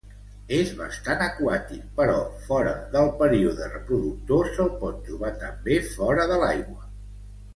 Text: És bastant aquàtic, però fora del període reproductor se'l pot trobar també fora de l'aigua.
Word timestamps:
És 0.59 0.69
bastant 0.77 1.19
aquàtic, 1.25 1.83
però 1.99 2.15
fora 2.47 2.71
del 2.95 3.11
període 3.21 3.67
reproductor 3.75 4.49
se'l 4.57 4.73
pot 4.81 4.97
trobar 5.09 5.33
també 5.45 5.77
fora 5.93 6.29
de 6.35 6.41
l'aigua. 6.45 6.91